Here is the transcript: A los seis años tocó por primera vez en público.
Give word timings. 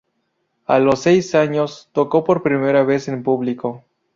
A 0.65 0.79
los 0.79 1.03
seis 1.03 1.35
años 1.35 1.91
tocó 1.93 2.23
por 2.23 2.41
primera 2.41 2.81
vez 2.83 3.07
en 3.07 3.21
público. 3.21 3.83